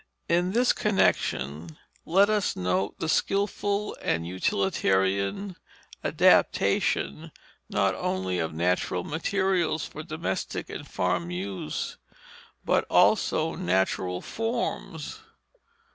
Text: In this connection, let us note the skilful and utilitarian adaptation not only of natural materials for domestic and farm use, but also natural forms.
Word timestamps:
In 0.27 0.53
this 0.53 0.73
connection, 0.73 1.77
let 2.07 2.27
us 2.27 2.55
note 2.55 2.97
the 2.97 3.07
skilful 3.07 3.95
and 4.01 4.25
utilitarian 4.25 5.55
adaptation 6.03 7.31
not 7.69 7.93
only 7.93 8.39
of 8.39 8.51
natural 8.51 9.03
materials 9.03 9.85
for 9.85 10.01
domestic 10.01 10.71
and 10.71 10.87
farm 10.87 11.29
use, 11.29 11.97
but 12.65 12.83
also 12.89 13.53
natural 13.53 14.21
forms. 14.23 15.19